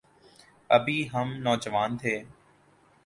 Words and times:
ابھی 0.69 0.97
ہم 1.13 1.27
نوجوان 1.43 1.91
تھے۔ 1.97 2.15